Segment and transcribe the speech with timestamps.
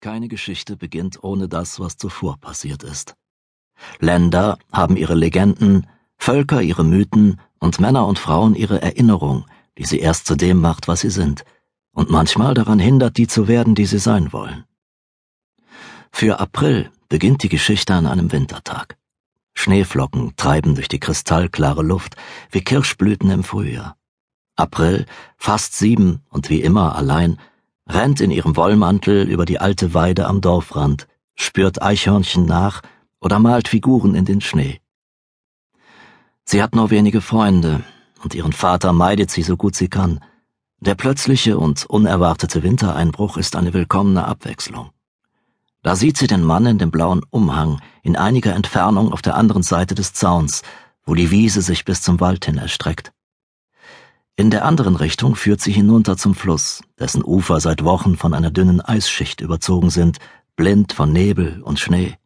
[0.00, 3.14] Keine Geschichte beginnt ohne das, was zuvor passiert ist.
[3.98, 5.86] Länder haben ihre Legenden,
[6.18, 9.46] Völker ihre Mythen und Männer und Frauen ihre Erinnerung,
[9.78, 11.44] die sie erst zu dem macht, was sie sind,
[11.92, 14.64] und manchmal daran hindert, die zu werden, die sie sein wollen.
[16.12, 18.96] Für April beginnt die Geschichte an einem Wintertag.
[19.54, 22.16] Schneeflocken treiben durch die kristallklare Luft
[22.50, 23.96] wie Kirschblüten im Frühjahr.
[24.56, 25.06] April,
[25.36, 27.38] fast sieben und wie immer allein,
[27.88, 32.82] rennt in ihrem Wollmantel über die alte Weide am Dorfrand, spürt Eichhörnchen nach
[33.20, 34.80] oder malt Figuren in den Schnee.
[36.44, 37.82] Sie hat nur wenige Freunde,
[38.22, 40.20] und ihren Vater meidet sie so gut sie kann.
[40.80, 44.90] Der plötzliche und unerwartete Wintereinbruch ist eine willkommene Abwechslung.
[45.82, 49.62] Da sieht sie den Mann in dem blauen Umhang in einiger Entfernung auf der anderen
[49.62, 50.62] Seite des Zauns,
[51.04, 53.12] wo die Wiese sich bis zum Wald hin erstreckt.
[54.38, 58.50] In der anderen Richtung führt sie hinunter zum Fluss, dessen Ufer seit Wochen von einer
[58.50, 60.18] dünnen Eisschicht überzogen sind,
[60.56, 62.18] blind von Nebel und Schnee.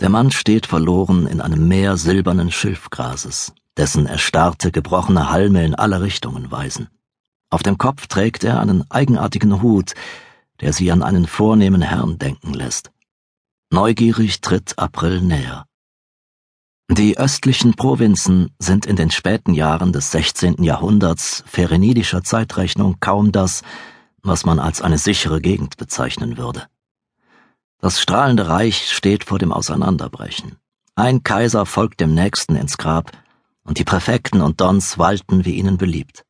[0.00, 6.02] Der Mann steht verloren in einem Meer silbernen Schilfgrases, dessen erstarrte, gebrochene Halme in alle
[6.02, 6.88] Richtungen weisen.
[7.48, 9.94] Auf dem Kopf trägt er einen eigenartigen Hut,
[10.60, 12.90] der sie an einen vornehmen Herrn denken lässt.
[13.70, 15.64] Neugierig tritt April näher.
[16.88, 20.62] Die östlichen Provinzen sind in den späten Jahren des 16.
[20.62, 23.62] Jahrhunderts ferenidischer Zeitrechnung kaum das,
[24.22, 26.68] was man als eine sichere Gegend bezeichnen würde.
[27.80, 30.56] Das strahlende Reich steht vor dem Auseinanderbrechen.
[30.94, 33.10] Ein Kaiser folgt dem nächsten ins Grab,
[33.64, 36.24] und die Präfekten und Dons walten, wie ihnen beliebt.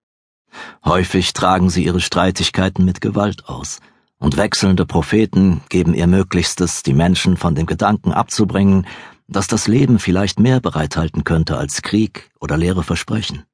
[0.87, 3.81] Häufig tragen sie ihre Streitigkeiten mit Gewalt aus,
[4.19, 8.87] und wechselnde Propheten geben ihr Möglichstes, die Menschen von dem Gedanken abzubringen,
[9.29, 13.45] dass das Leben vielleicht mehr bereithalten könnte als Krieg oder leere Versprechen.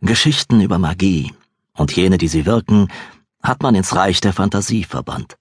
[0.00, 1.32] Geschichten über Magie
[1.74, 2.88] und jene, die sie wirken,
[3.42, 5.36] hat man ins Reich der Fantasie verbannt.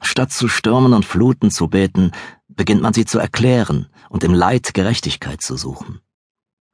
[0.00, 2.12] Statt zu Stürmen und Fluten zu beten,
[2.48, 6.00] beginnt man sie zu erklären und im Leid Gerechtigkeit zu suchen.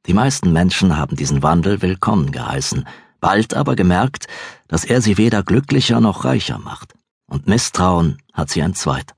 [0.05, 2.87] Die meisten Menschen haben diesen Wandel willkommen geheißen,
[3.19, 4.27] bald aber gemerkt,
[4.67, 6.93] dass er sie weder glücklicher noch reicher macht,
[7.25, 9.13] und Misstrauen hat sie entzweit.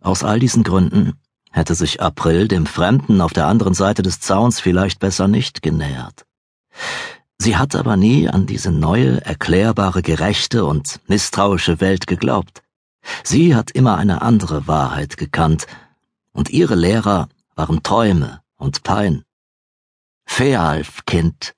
[0.00, 1.14] Aus all diesen Gründen
[1.56, 6.26] hätte sich April dem Fremden auf der anderen Seite des Zauns vielleicht besser nicht genähert.
[7.38, 12.62] Sie hat aber nie an diese neue, erklärbare, gerechte und misstrauische Welt geglaubt.
[13.24, 15.66] Sie hat immer eine andere Wahrheit gekannt,
[16.32, 19.24] und ihre Lehrer waren Träume und Pein.
[20.26, 21.54] Fealf, Kind.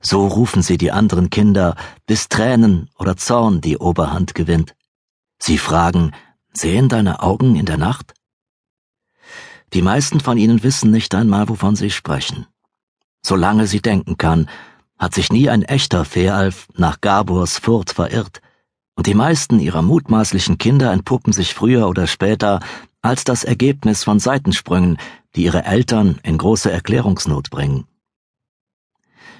[0.00, 1.74] So rufen sie die anderen Kinder,
[2.06, 4.76] bis Tränen oder Zorn die Oberhand gewinnt.
[5.40, 6.12] Sie fragen,
[6.52, 8.14] sehen deine Augen in der Nacht?
[9.74, 12.46] Die meisten von ihnen wissen nicht einmal, wovon sie sprechen.
[13.22, 14.48] Solange sie denken kann,
[14.98, 18.40] hat sich nie ein echter Fealf nach Gabors Furt verirrt,
[18.94, 22.58] und die meisten ihrer mutmaßlichen Kinder entpuppen sich früher oder später
[23.00, 24.98] als das Ergebnis von Seitensprüngen,
[25.36, 27.86] die ihre Eltern in große Erklärungsnot bringen.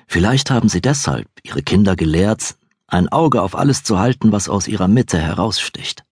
[0.06, 2.56] Vielleicht haben sie deshalb ihre Kinder gelehrt,
[2.86, 6.04] ein Auge auf alles zu halten, was aus ihrer Mitte heraussticht.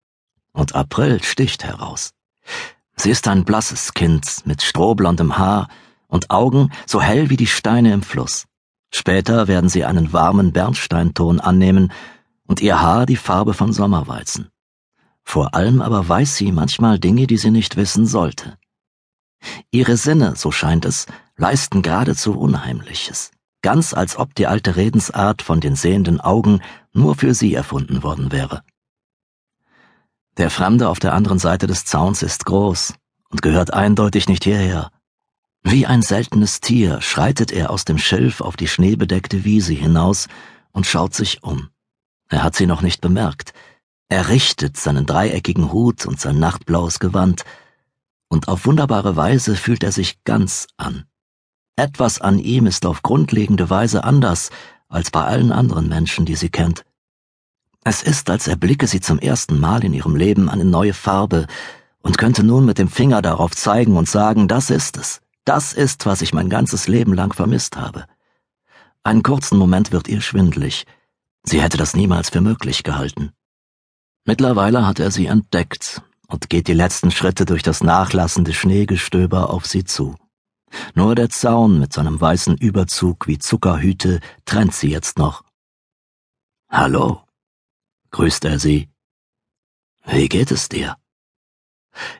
[0.52, 2.12] Und April sticht heraus.
[2.98, 5.68] Sie ist ein blasses Kind mit strohblondem Haar
[6.08, 8.46] und Augen so hell wie die Steine im Fluss.
[8.92, 11.92] Später werden sie einen warmen Bernsteinton annehmen
[12.46, 14.48] und ihr Haar die Farbe von Sommerweizen.
[15.22, 18.56] Vor allem aber weiß sie manchmal Dinge, die sie nicht wissen sollte.
[19.70, 25.60] Ihre Sinne, so scheint es, leisten geradezu Unheimliches, ganz als ob die alte Redensart von
[25.60, 26.60] den sehenden Augen
[26.92, 28.62] nur für sie erfunden worden wäre.
[30.36, 32.94] Der Fremde auf der anderen Seite des Zauns ist groß
[33.30, 34.90] und gehört eindeutig nicht hierher.
[35.62, 40.28] Wie ein seltenes Tier schreitet er aus dem Schilf auf die schneebedeckte Wiese hinaus
[40.72, 41.70] und schaut sich um.
[42.28, 43.52] Er hat sie noch nicht bemerkt.
[44.08, 47.44] Er richtet seinen dreieckigen Hut und sein nachtblaues Gewand,
[48.28, 51.04] und auf wunderbare Weise fühlt er sich ganz an.
[51.76, 54.50] Etwas an ihm ist auf grundlegende Weise anders
[54.88, 56.84] als bei allen anderen Menschen, die sie kennt.
[57.88, 61.46] Es ist, als erblicke sie zum ersten Mal in ihrem Leben eine neue Farbe
[62.02, 66.04] und könnte nun mit dem Finger darauf zeigen und sagen, das ist es, das ist,
[66.04, 68.06] was ich mein ganzes Leben lang vermisst habe.
[69.04, 70.84] Einen kurzen Moment wird ihr schwindlig.
[71.44, 73.30] Sie hätte das niemals für möglich gehalten.
[74.24, 79.64] Mittlerweile hat er sie entdeckt und geht die letzten Schritte durch das nachlassende Schneegestöber auf
[79.64, 80.16] sie zu.
[80.96, 85.44] Nur der Zaun mit seinem weißen Überzug wie Zuckerhüte trennt sie jetzt noch.
[86.68, 87.25] Hallo,
[88.16, 88.88] grüßt er sie.
[90.06, 90.96] Wie geht es dir?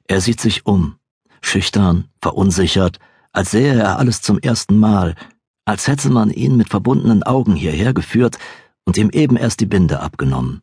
[0.07, 0.99] Er sieht sich um,
[1.41, 2.99] schüchtern, verunsichert,
[3.33, 5.15] als sähe er alles zum ersten Mal,
[5.65, 8.37] als hätte man ihn mit verbundenen Augen hierher geführt
[8.85, 10.61] und ihm eben erst die Binde abgenommen.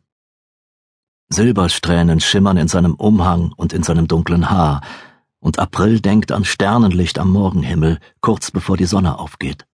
[1.30, 4.82] Silbersträhnen schimmern in seinem Umhang und in seinem dunklen Haar,
[5.40, 9.66] und April denkt an Sternenlicht am Morgenhimmel, kurz bevor die Sonne aufgeht.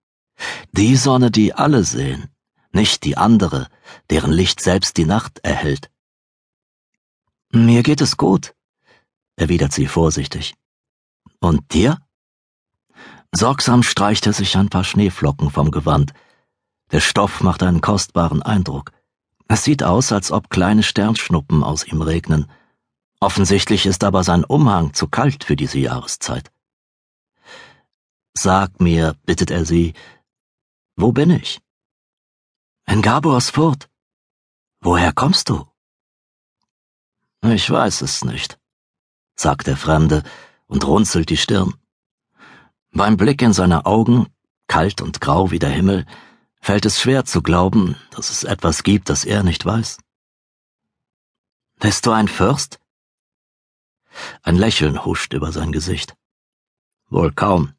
[0.72, 2.30] Die Sonne, die alle sehen,
[2.72, 3.68] nicht die andere,
[4.10, 5.90] deren Licht selbst die Nacht erhält.
[7.52, 8.54] Mir geht es gut,
[9.36, 10.54] erwidert sie vorsichtig.
[11.40, 11.98] Und dir?
[13.32, 16.12] Sorgsam streicht er sich ein paar Schneeflocken vom Gewand.
[16.92, 18.92] Der Stoff macht einen kostbaren Eindruck.
[19.48, 22.46] Es sieht aus, als ob kleine Sternschnuppen aus ihm regnen.
[23.20, 26.50] Offensichtlich ist aber sein Umhang zu kalt für diese Jahreszeit.
[28.32, 29.94] Sag mir, bittet er sie,
[30.96, 31.60] wo bin ich?
[32.92, 33.88] In Gabors Furt.
[34.80, 35.64] Woher kommst du?
[37.40, 38.58] Ich weiß es nicht,
[39.36, 40.24] sagt der Fremde
[40.66, 41.74] und runzelt die Stirn.
[42.90, 44.26] Beim Blick in seine Augen,
[44.66, 46.04] kalt und grau wie der Himmel,
[46.60, 49.98] fällt es schwer zu glauben, dass es etwas gibt, das er nicht weiß.
[51.78, 52.80] Bist du ein Fürst?
[54.42, 56.16] Ein Lächeln huscht über sein Gesicht.
[57.08, 57.72] Wohl kaum.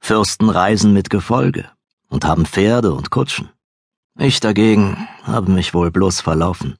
[0.00, 1.70] Fürsten reisen mit Gefolge
[2.08, 3.50] und haben Pferde und Kutschen.
[4.18, 6.76] Ich dagegen habe mich wohl bloß verlaufen.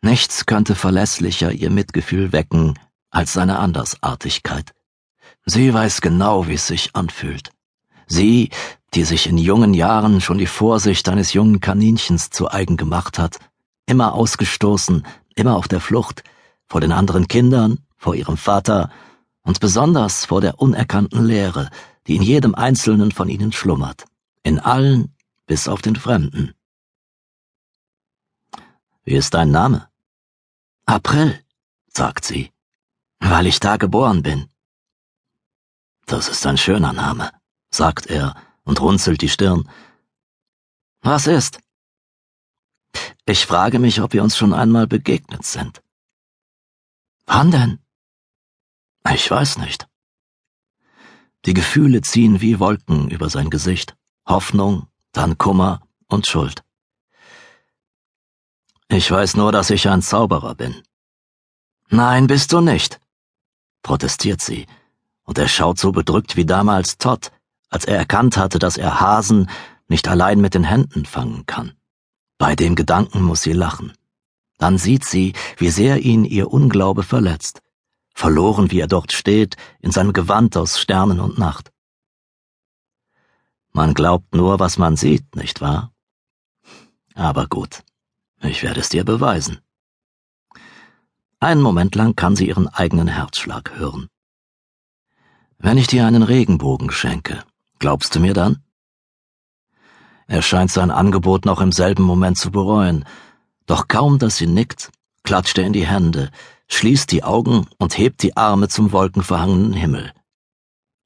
[0.00, 2.78] Nichts könnte verlässlicher ihr Mitgefühl wecken
[3.10, 4.72] als seine Andersartigkeit.
[5.44, 7.50] Sie weiß genau, wie es sich anfühlt.
[8.06, 8.50] Sie,
[8.94, 13.38] die sich in jungen Jahren schon die Vorsicht eines jungen Kaninchens zu eigen gemacht hat,
[13.86, 15.04] immer ausgestoßen,
[15.34, 16.22] immer auf der Flucht,
[16.68, 18.90] vor den anderen Kindern, vor ihrem Vater
[19.42, 21.70] und besonders vor der unerkannten Leere,
[22.06, 24.04] die in jedem einzelnen von ihnen schlummert,
[24.44, 25.12] in allen
[25.46, 26.54] bis auf den Fremden.
[29.04, 29.88] Wie ist dein Name?
[30.86, 31.44] April,
[31.88, 32.52] sagt sie,
[33.18, 34.48] weil ich da geboren bin.
[36.06, 37.32] Das ist ein schöner Name,
[37.70, 39.68] sagt er und runzelt die Stirn.
[41.00, 41.60] Was ist?
[43.24, 45.82] Ich frage mich, ob wir uns schon einmal begegnet sind.
[47.26, 47.78] Wann denn?
[49.12, 49.88] Ich weiß nicht.
[51.44, 53.96] Die Gefühle ziehen wie Wolken über sein Gesicht.
[54.26, 56.62] Hoffnung, dann Kummer und Schuld.
[58.88, 60.82] Ich weiß nur, dass ich ein Zauberer bin.
[61.88, 63.00] Nein, bist du nicht,
[63.82, 64.66] protestiert sie,
[65.24, 67.30] und er schaut so bedrückt wie damals Todd,
[67.68, 69.48] als er erkannt hatte, dass er Hasen
[69.88, 71.72] nicht allein mit den Händen fangen kann.
[72.38, 73.92] Bei dem Gedanken muss sie lachen.
[74.58, 77.62] Dann sieht sie, wie sehr ihn ihr Unglaube verletzt,
[78.14, 81.71] verloren wie er dort steht, in seinem Gewand aus Sternen und Nacht.
[83.74, 85.92] Man glaubt nur, was man sieht, nicht wahr?
[87.14, 87.82] Aber gut,
[88.42, 89.60] ich werde es dir beweisen.
[91.40, 94.08] Einen Moment lang kann sie ihren eigenen Herzschlag hören.
[95.58, 97.44] Wenn ich dir einen Regenbogen schenke,
[97.78, 98.62] glaubst du mir dann?
[100.26, 103.06] Er scheint sein Angebot noch im selben Moment zu bereuen,
[103.64, 104.90] doch kaum, dass sie nickt,
[105.22, 106.30] klatscht er in die Hände,
[106.68, 110.12] schließt die Augen und hebt die Arme zum wolkenverhangenen Himmel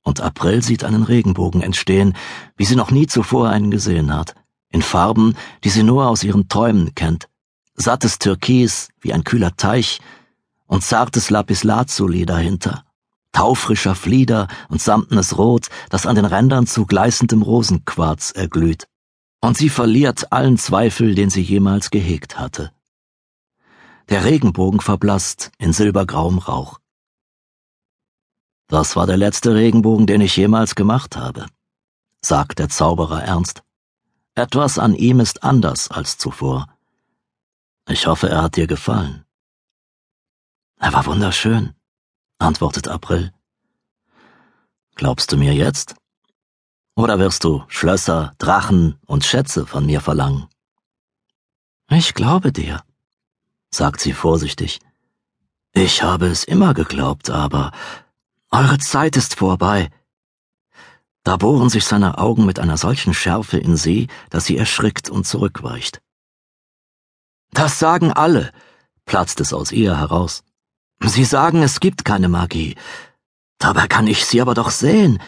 [0.06, 2.14] und April sieht einen Regenbogen entstehen,
[2.56, 4.36] wie sie noch nie zuvor einen gesehen hat,
[4.70, 7.28] in Farben, die sie nur aus ihren Träumen kennt,
[7.74, 10.00] sattes Türkis wie ein kühler Teich
[10.66, 12.84] und zartes Lapislazuli dahinter,
[13.32, 18.86] taufrischer Flieder und samtenes Rot, das an den Rändern zu gleißendem Rosenquarz erglüht.
[19.40, 22.70] Und sie verliert allen Zweifel, den sie jemals gehegt hatte.
[24.08, 26.78] Der Regenbogen verblasst in silbergrauem Rauch.
[28.68, 31.46] Das war der letzte Regenbogen, den ich jemals gemacht habe,
[32.20, 33.62] sagt der Zauberer ernst.
[34.34, 36.66] Etwas an ihm ist anders als zuvor.
[37.88, 39.24] Ich hoffe, er hat dir gefallen.
[40.78, 41.74] Er war wunderschön,
[42.38, 43.32] antwortet April.
[44.96, 45.94] Glaubst du mir jetzt?
[46.96, 50.48] Oder wirst du Schlösser, Drachen und Schätze von mir verlangen?
[51.88, 52.82] Ich glaube dir,
[53.70, 54.80] sagt sie vorsichtig.
[55.72, 57.70] Ich habe es immer geglaubt, aber
[58.50, 59.90] eure Zeit ist vorbei.
[61.24, 65.26] Da bohren sich seine Augen mit einer solchen Schärfe in sie, dass sie erschrickt und
[65.26, 66.00] zurückweicht.
[67.50, 68.52] Das sagen alle,
[69.04, 70.44] platzt es aus ihr heraus.
[71.00, 72.76] Sie sagen, es gibt keine Magie.
[73.58, 75.20] Dabei kann ich sie aber doch sehen.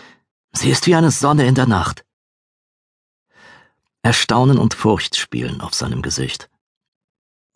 [0.53, 2.05] Sie ist wie eine Sonne in der Nacht.
[4.03, 6.49] Erstaunen und Furcht spielen auf seinem Gesicht.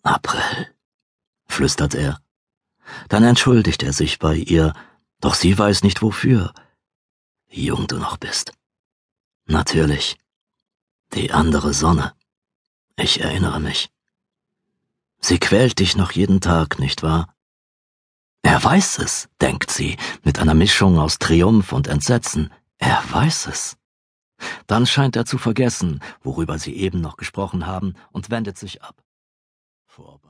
[0.03, 0.67] April,
[1.47, 2.19] flüstert er.
[3.07, 4.73] Dann entschuldigt er sich bei ihr,
[5.23, 6.53] doch sie weiß nicht wofür.
[7.47, 8.51] Wie jung du noch bist.
[9.45, 10.17] Natürlich.
[11.13, 12.13] Die andere Sonne.
[12.97, 13.89] Ich erinnere mich.
[15.19, 17.33] Sie quält dich noch jeden Tag, nicht wahr?
[18.41, 22.51] Er weiß es, denkt sie, mit einer Mischung aus Triumph und Entsetzen.
[22.77, 23.77] Er weiß es.
[24.67, 29.01] Dann scheint er zu vergessen, worüber sie eben noch gesprochen haben, und wendet sich ab.
[29.85, 30.23] Vorbei.